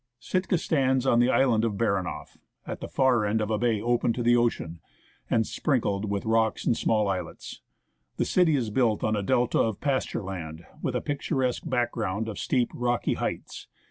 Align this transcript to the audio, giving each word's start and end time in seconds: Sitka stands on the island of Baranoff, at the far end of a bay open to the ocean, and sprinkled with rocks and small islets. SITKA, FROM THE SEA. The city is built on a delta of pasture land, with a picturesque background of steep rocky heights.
Sitka 0.19 0.57
stands 0.57 1.05
on 1.05 1.19
the 1.19 1.29
island 1.29 1.63
of 1.63 1.77
Baranoff, 1.77 2.35
at 2.65 2.79
the 2.79 2.87
far 2.87 3.23
end 3.23 3.39
of 3.39 3.51
a 3.51 3.59
bay 3.59 3.79
open 3.79 4.13
to 4.13 4.23
the 4.23 4.35
ocean, 4.35 4.79
and 5.29 5.45
sprinkled 5.45 6.05
with 6.09 6.25
rocks 6.25 6.65
and 6.65 6.75
small 6.75 7.07
islets. 7.07 7.51
SITKA, 7.51 7.53
FROM 7.53 8.17
THE 8.17 8.23
SEA. 8.23 8.23
The 8.23 8.25
city 8.31 8.55
is 8.55 8.69
built 8.71 9.03
on 9.03 9.15
a 9.15 9.21
delta 9.21 9.59
of 9.59 9.79
pasture 9.79 10.23
land, 10.23 10.65
with 10.81 10.95
a 10.95 11.01
picturesque 11.01 11.69
background 11.69 12.27
of 12.29 12.39
steep 12.39 12.71
rocky 12.73 13.13
heights. 13.13 13.67